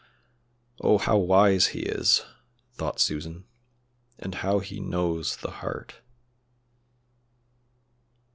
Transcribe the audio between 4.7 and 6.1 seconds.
knows the heart!"